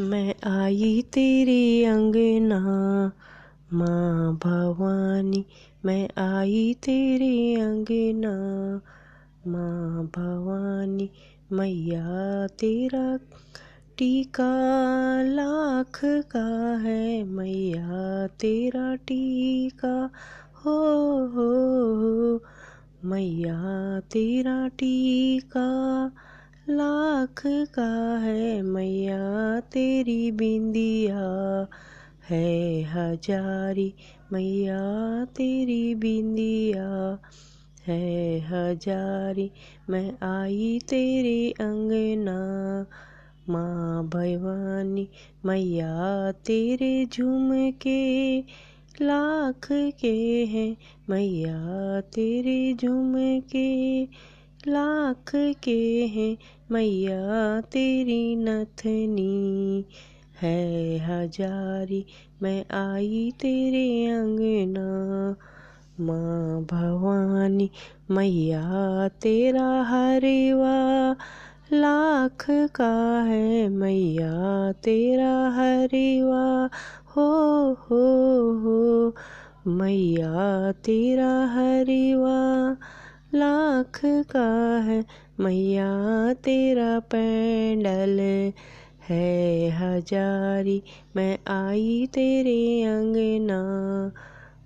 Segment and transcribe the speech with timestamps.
[0.00, 3.12] मैं आई तेरे अंगना,
[3.72, 5.44] माँ भवानी।
[5.84, 8.32] मैं आई तेरे अंगना,
[9.46, 11.10] माँ भवानी।
[11.52, 13.16] मैया तेरा
[13.98, 14.52] टीका
[15.22, 20.10] लाख का है, मैया तेरा टीका।
[20.64, 20.80] हो
[21.26, 22.42] हो
[23.04, 25.66] मैया तेरा टीका।
[26.68, 31.20] लाख का है मैया, तेरी बिंदिया
[32.30, 33.94] है हजारी।
[34.32, 34.80] मैया,
[35.24, 37.18] तेरी बिंदिया
[37.86, 39.50] है हजारी।
[39.90, 42.38] मैं आई तेरे अंगना,
[43.48, 45.08] माँ भवानी।
[45.44, 48.40] मैया, तेरे झुमके
[49.02, 50.76] लाख के हैं।
[51.10, 54.04] मैया, तेरे झुमके
[54.68, 55.30] लाख
[55.62, 56.36] के हैं।
[56.70, 59.84] मैया तेरी नथनी
[60.42, 62.04] है हजारी,
[62.42, 65.36] मैं आई तेरे अंगना।
[66.00, 67.70] माँ भवानी,
[68.10, 71.16] मैया तेरा हरेवा
[71.72, 76.70] लाख का है। मैया तेरा हरेवा,
[77.16, 78.26] हो हो
[78.58, 79.14] हो।
[79.66, 82.76] मैया तेरा हरेवा
[83.34, 85.04] लाख का है।
[85.40, 85.88] मैया,
[86.34, 88.20] तेरा पैंडल
[89.08, 90.82] है हजारी।
[91.16, 93.60] मैं आई तेरे अंगना,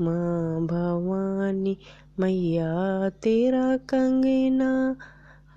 [0.00, 1.76] माँ भवानी।
[2.20, 4.96] मैया, तेरा कंगना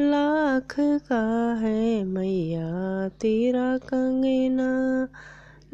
[0.00, 5.08] लाख का है। मैया, तेरा कंगना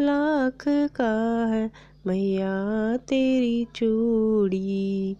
[0.00, 1.70] लाख का है।
[2.06, 5.16] मैया, तेरी चूड़ी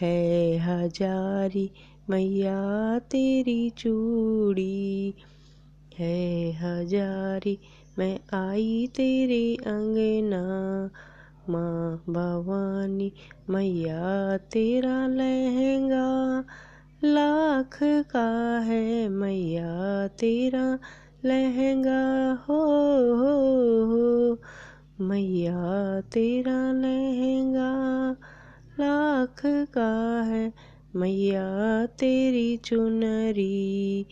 [0.00, 1.70] है हजारी,
[2.10, 5.14] मैया तेरी चूड़ी।
[5.98, 7.58] है हजारी,
[7.98, 10.90] मैं आई तेरे अंगना।
[11.48, 13.12] माँ भवानी,
[13.50, 16.44] मैया तेरा लहंगा।
[17.04, 20.78] लाख का है मैया तेरा
[21.24, 22.64] लहंगा। हो
[23.14, 23.36] हो
[23.84, 24.38] हो,
[25.00, 28.16] मैया तेरा लहंगा।
[28.72, 30.52] लाख का है।
[30.96, 34.06] मैया तेरी चुनरी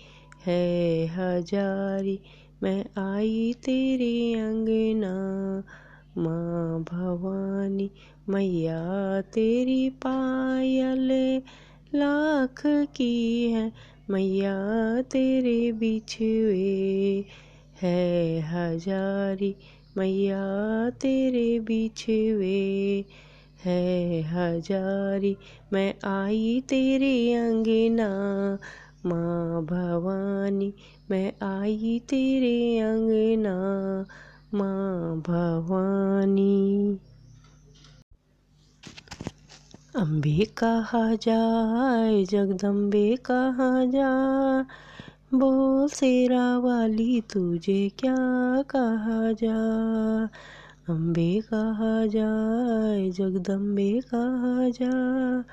[0.47, 2.21] है हजारी।
[2.63, 5.15] मैं आई तेरे अंगना,
[6.19, 7.91] माँ भवानी।
[8.29, 11.43] मैया तेरी पायल
[11.95, 13.73] लाख की है।
[14.11, 14.57] मैया
[15.03, 17.25] तेरे बिछुए
[17.83, 19.57] है हजारी।
[19.97, 23.05] मैया तेरे बिछुए
[23.65, 25.37] है हजारी,
[25.73, 28.09] मैं आई तेरे अंगना।
[29.07, 30.75] माँ भवानी,
[31.11, 33.57] मैं आई तेरे अंगना।
[34.55, 36.99] माँ भवानी।
[39.97, 44.29] अम्बे कहा जाए, जगदम्बे कहा जा
[45.35, 48.17] बोल सेरा वाली तुझे क्या
[48.63, 50.29] कहा जाए।
[50.89, 55.45] अम्बे कहा जाए, जगदम्बे कहा जा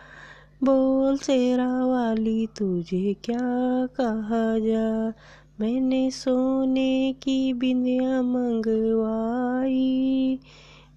[0.63, 5.13] बोल सेरा वाली तुझे क्या कहा जा
[5.59, 10.40] मैंने सोने की बिंदिया मंगवाई,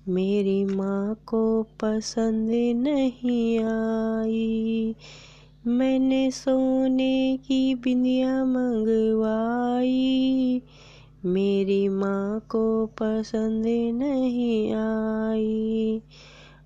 [0.08, 4.94] मेरी माँ को पसंद नहीं आई।
[5.66, 10.62] मैंने सोने की बिंदिया मंगवाई
[11.24, 16.02] मेरी माँ को पसंद नहीं आई।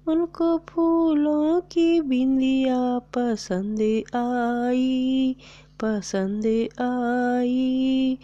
[0.08, 3.80] उनको फूलों की बिंदिया पसंद
[4.16, 5.36] आई
[5.80, 6.46] पसंद
[6.80, 8.18] आई।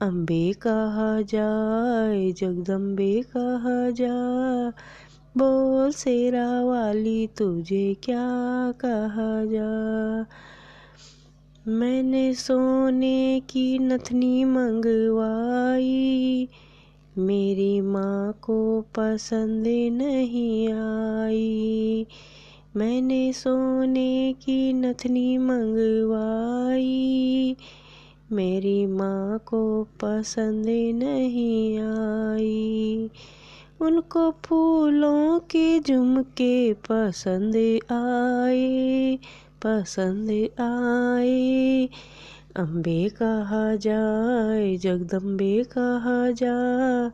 [0.00, 4.14] अम्बे कहा जाए, जगदम्बे कहा जा,
[5.36, 8.28] बोल सेरा वाली तुझे क्या
[8.72, 10.26] कहा जा।
[11.68, 16.48] मैंने सोने की नथनी मंगवाई।
[17.18, 22.06] मेरी माँ को पसंद नहीं आई।
[22.76, 27.56] मैंने सोने की नथनी मंगवाई।
[28.32, 30.66] मेरी माँ को पसंद
[31.02, 33.10] नहीं आई।
[33.80, 39.18] उनको फूलों के झुमके पसंद आए।
[39.66, 41.88] पसंद आए
[42.56, 47.12] अम्बे कहा जाए, जगदम्बे कहा जा।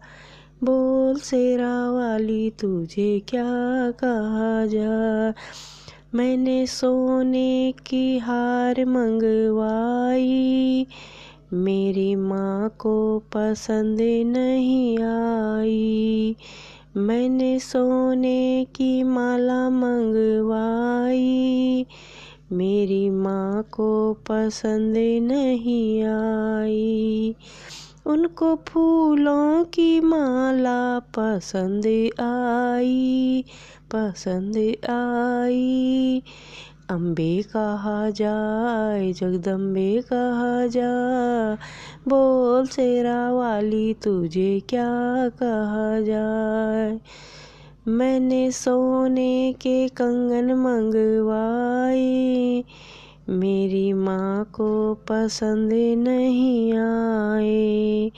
[0.65, 5.35] बोल सेरा वाली, तुझे क्या कहा जा?
[6.15, 10.87] मैंने सोने की हार मंगवाई।
[11.53, 16.37] मेरी माँ को पसंद नहीं आई।
[16.97, 21.66] मैंने सोने की माला मंगवाई।
[22.53, 27.35] मेरी माँ को पसंद नहीं आई।
[28.07, 31.87] उनको फूलों की माला पसंद
[32.21, 33.45] आई
[33.91, 34.57] पसंद
[34.91, 36.23] आई।
[36.91, 40.93] अम्बे कहा जाए, जगदम्बे कहा जा
[42.09, 47.01] बोल सेरा वाली तुझे क्या कहा जाए?
[47.89, 52.65] मैंने सोने के कंगन मंगवाए।
[53.29, 58.11] मेरी माँ को पसंद नहीं आए।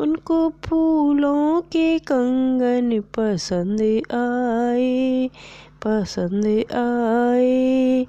[0.00, 5.30] उनको फूलों के कंगन पसंद आए
[5.84, 8.06] पसंद आए।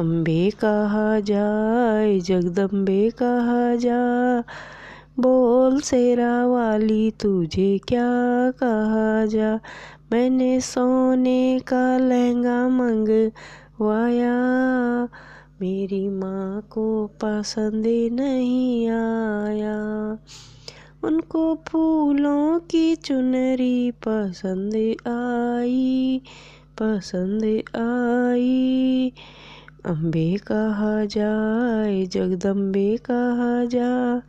[0.00, 4.44] अम्बे कहा जाए जगदम्बे कहा जा।
[5.20, 9.60] बोल सेरा वाली, तुझे क्या कहा जा?
[10.12, 14.34] मैंने सोने का लहंगा मंगवाया।
[15.60, 20.18] मेरी माँ को पसंद नहीं आया।
[21.04, 24.74] उनको फूलों की चुनरी पसंद
[25.08, 26.22] आई
[26.82, 27.42] पसंद
[27.76, 29.12] आई।
[29.84, 34.22] अम्बे कहा जाए, जगदम्बे कहा जा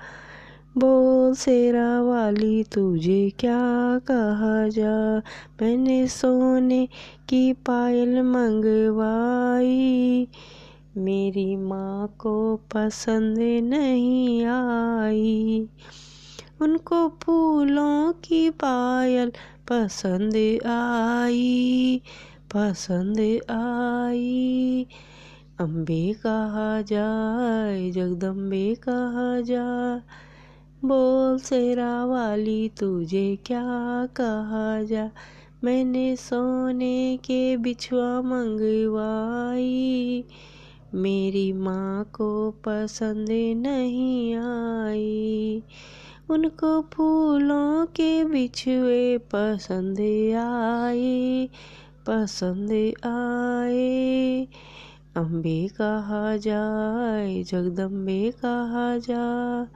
[0.77, 5.21] बोल सेरा वाली, तुझे क्या कहा जा?
[5.62, 6.89] मैंने सोने
[7.30, 10.27] की पायल मंगवाई।
[10.98, 15.68] मेरी माँ को पसंद नहीं आई।
[16.62, 19.31] उनको फूलों की पायल
[19.72, 22.01] पसंद आई
[22.54, 24.88] पसंद आई।
[25.60, 30.01] अम्बे कहा जाए, जगदम्बे कहा जा।
[30.85, 35.11] बोल सेरा वाली, तुझे क्या कहा जा?
[35.63, 40.23] मैंने सोने के बिछुआ मंगवाई।
[40.93, 45.63] मेरी माँ को पसंद नहीं आई।
[46.29, 51.49] उनको फूलों के बिछुए पसंद आए
[52.07, 54.47] पसंद आए।
[55.15, 59.67] अम्बे कहा जाए, जगदम्बे कहा जा।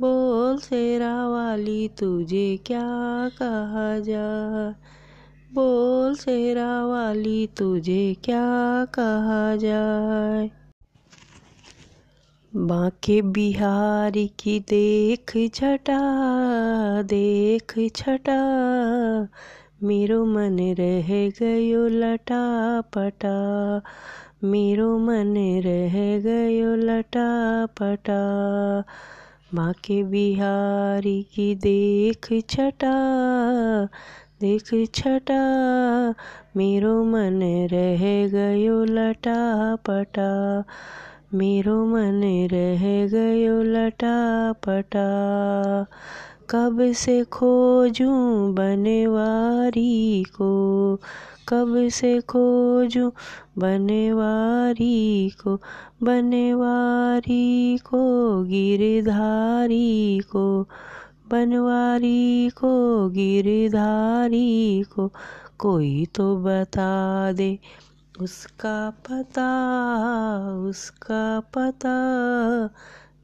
[0.00, 2.82] बोल शेरा वाली, तुझे क्या
[3.28, 4.70] कहा जा?
[5.54, 10.50] बोल शेरा वाली, तुझे क्या कहा जाए?
[12.56, 16.00] बाके बिहारी की देख छटा
[17.02, 18.38] देख छटा।
[19.82, 23.36] मेरो मन रह गयो लटा पटा
[24.44, 25.34] मेरो मन
[25.66, 28.22] रह गयो लटा पटा
[29.54, 32.94] बाके बिहारी की देख छटा
[34.40, 35.38] देख छटा,
[36.56, 37.40] मेरो मन
[37.72, 39.38] रह गयो लटा
[39.76, 40.64] पटा
[41.34, 42.20] मेरो मन
[42.52, 44.16] रह गयो लटा
[44.52, 45.06] पटा
[46.50, 50.96] कब से खोजूं बनवारी को?
[51.48, 53.10] कब से खोजूं
[53.58, 55.60] बनवारी को?
[56.02, 57.98] बनवारी को,
[58.44, 60.68] गिरधारी को?
[61.30, 65.12] बनवारी को, गिरधारी को?
[65.58, 67.58] कोई तो बता दे,
[68.20, 69.50] उसका पता
[70.52, 71.98] उसका पता।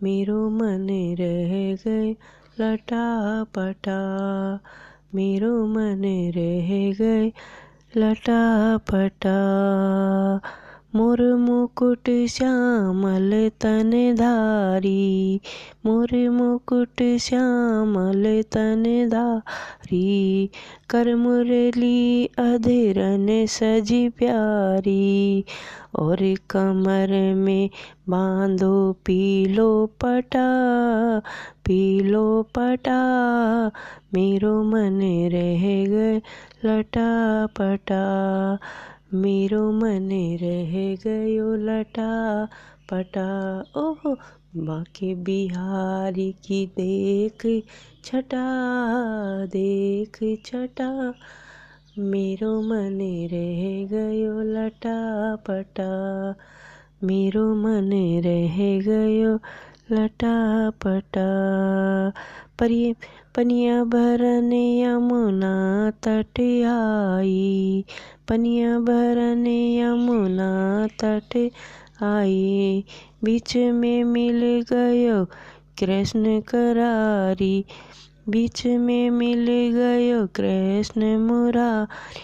[0.03, 0.89] मेरो मन
[1.21, 2.17] रह गए
[2.61, 4.01] लटा पटा
[5.15, 6.03] मेरो मन
[6.37, 7.33] रह गए।
[7.97, 9.39] लटा पटा
[10.95, 15.41] मोर मुकुट श्यामल तन धारी
[15.87, 20.51] मोर मुकुट श्यामल तन धारी
[20.91, 25.45] कर मुरली अधेरन सजी प्यारी।
[25.99, 27.71] और कमर में
[28.09, 30.49] बांधो, पीलो पटा
[31.65, 33.01] पीलो पटा,
[34.15, 35.01] मेरो मन
[35.33, 36.23] रह गए
[36.65, 38.05] लटा पटा,
[39.15, 40.09] मेरो मन
[40.43, 42.49] रह गयो लटा
[42.91, 44.17] पटा। ओह,
[44.57, 47.63] बाके बिहारी की देख,
[48.05, 48.47] छटा
[49.47, 51.15] देख, छटा
[51.99, 52.99] मेरो मन
[53.33, 54.95] रह गयो लटा
[55.37, 55.85] पटा
[57.05, 57.91] मेरो मन
[58.25, 59.35] रह गयो
[59.93, 60.33] लटा
[60.71, 61.27] पटा
[62.59, 62.95] परिए
[63.37, 65.55] पनिया भरन यमुना
[65.91, 67.85] तट आई।
[68.29, 70.51] पनिया भरन यमुना
[71.05, 71.39] तट
[72.03, 72.85] आई।
[73.25, 75.25] बीच में मिल गयो
[75.79, 77.65] कृष्ण करारी।
[78.29, 82.21] बीच में मिल गयो कृष्ण मुरारी।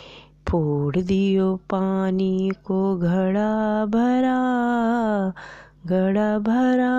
[0.48, 4.38] फोड़ दियो पानी को घड़ा भरा
[5.86, 6.94] घड़ा भरा।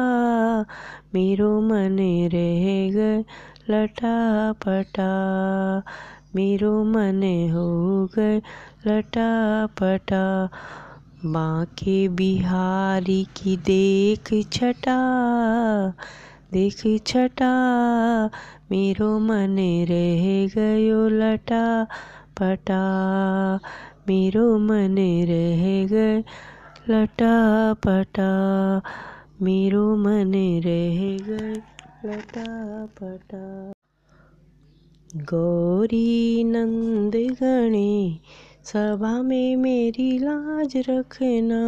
[1.13, 1.97] मेरो मन
[2.33, 3.25] रह गए
[3.69, 5.11] लटा पटा
[6.35, 7.21] मेरो मन
[7.53, 8.41] हो गए
[8.87, 10.49] लटा पटा
[11.25, 14.97] बांके बिहारी की देख छटा
[16.53, 17.51] देख छटा,
[18.71, 19.55] मेरो मन
[19.89, 21.83] रह गयो लटा,
[22.39, 22.83] पटा।
[24.07, 24.95] मेरो मन
[25.29, 26.23] रह गए
[26.89, 28.31] लटा, पटा।
[29.41, 30.31] मेरो मन
[30.65, 31.53] रह गए
[32.05, 33.71] लटा, पटा।
[35.15, 38.19] गौरी नंद गणे,
[38.63, 41.61] सभा में मेरी लाज रखना।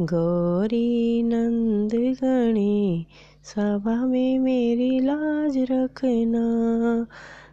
[0.00, 3.06] गौरी नंद गणे
[3.46, 7.06] सभा में मेरी लाज रखना।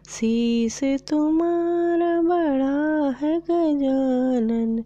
[0.08, 4.84] शीस तुम्हारा बड़ा है गजानन।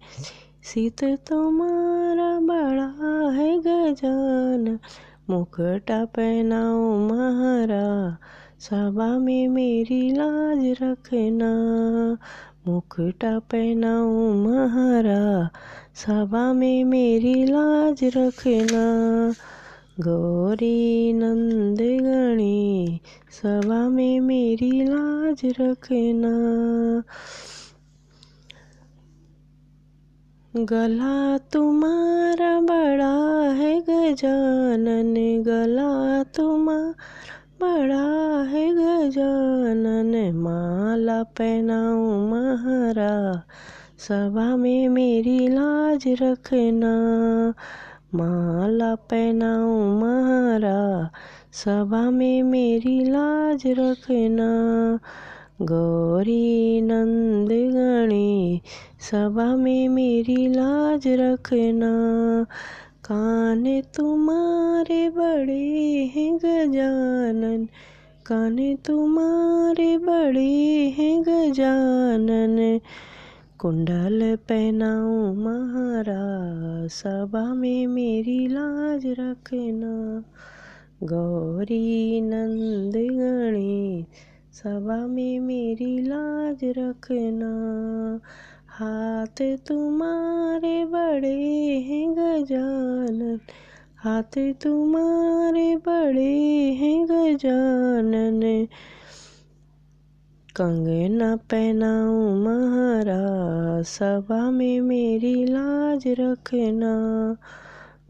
[0.63, 4.79] सीत तुम्हारा बड़ा है गजानन।
[5.31, 8.17] मुकुटा पहनाओ महारा।
[8.61, 11.53] सभा में मेरी लाज रखना।
[12.69, 15.49] मुकुटा पहनाओ महारा।
[15.95, 19.35] सभा में मेरी लाज रखना।
[20.01, 23.01] गौरी नंद गणी
[23.31, 26.33] सभा में मेरी लाज रखना।
[30.57, 36.93] गला तुम्हारा बड़ा है गजानन, गला तुम्हारा
[37.63, 43.43] बड़ा है गजानन, माला पहनाओ महारा,
[43.99, 46.95] सभा में मेरी लाज रखना।
[48.15, 51.11] माला पहनाओ महारा
[51.53, 54.99] सभा में मेरी लाज रखना।
[55.63, 58.61] गौरी नंद गणे,
[59.01, 61.93] सभा में मेरी लाज रखना।
[63.05, 67.69] कान तुम्हारे बड़े हैं गजानन,
[68.27, 72.81] कान तुम्हारे बड़े हैं गजानन।
[73.61, 76.25] कुंडल पहनाओ महारा
[76.87, 80.23] सभा में मेरी लाज रखना।
[81.03, 84.07] गौरी नंद गणे
[84.53, 87.53] सभा में मेरी लाज रखना।
[88.69, 91.37] हाथ तुम्हारे बड़े
[91.81, 93.41] हैं गजानन,
[93.99, 96.35] हाथ तुम्हारे बड़े
[96.73, 98.67] हैं गजानन।
[100.61, 103.23] कंगना पहनाओ महारा,
[103.83, 106.93] सभा में मेरी लाज रखना।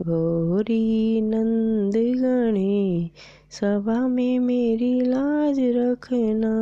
[0.03, 3.11] गौरी नंद गणे,
[3.51, 6.55] सभा में मेरी लाज रखना।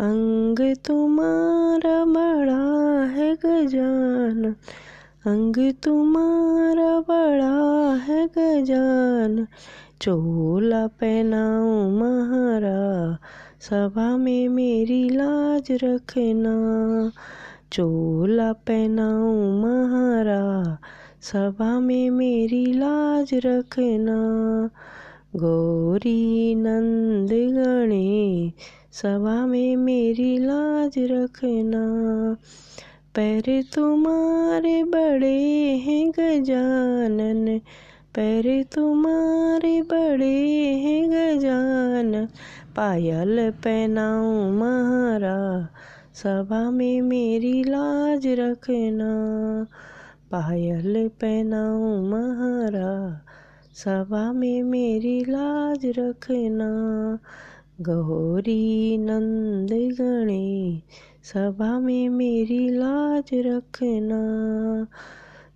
[0.00, 4.54] अंग तुम्हारा बड़ा है गजान,
[5.26, 9.46] अंग तुम्हारा बड़ा है गजान।
[10.00, 13.18] चोला पहनाओ महारा
[13.60, 16.54] सभा में मेरी लाज रखना,
[17.72, 20.78] चोला पहनाओ महारा।
[21.22, 24.16] सभा में मेरी लाज रखना,
[25.36, 28.52] गौरी नंद गणे।
[28.92, 31.84] सभा में मेरी लाज रखना,
[33.14, 35.42] पैर तुम्हारे बड़े
[35.76, 37.60] हैं गजानन।
[38.14, 40.40] पैर तुम्हारे बड़े
[40.74, 42.28] हैं गजानन।
[42.76, 45.68] पायल पहनाओ महारा,
[46.14, 49.10] सभा में मेरी लाज रखना।
[50.30, 53.20] पायल पहनाओ महारा,
[53.74, 56.68] सभा में मेरी लाज रखना।
[57.80, 60.82] गौरी नंद गणे,
[61.24, 64.20] सभा में मेरी लाज रखना।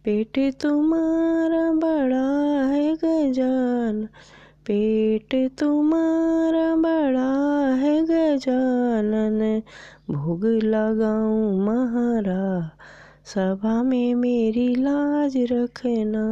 [0.04, 4.08] पेट तुम्हारा बड़ा है गजान
[4.66, 9.62] पेट तुम्हारा बड़ा है गजानन,
[10.10, 12.70] भोग लगाऊँ महारा,
[13.24, 16.24] सभा में मेरी लाज रखना,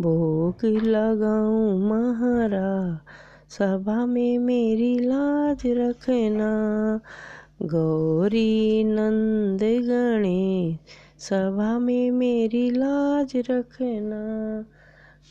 [0.00, 3.00] भोग लगाऊँ महारा,
[3.48, 6.50] सभा में मेरी लाज रखना।
[7.62, 10.78] गौरी नंद गणे
[11.18, 14.64] सभा में मेरी लाज रखना।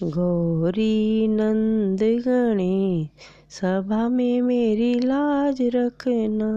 [0.03, 3.09] गौरी नंद गणी
[3.49, 6.49] सभा में मेरी लाज रखना।